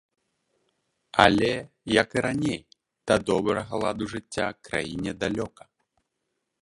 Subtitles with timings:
[1.25, 1.51] Але,
[2.01, 2.59] як і раней,
[3.11, 5.63] да добрага ладу жыцця краіне далёка.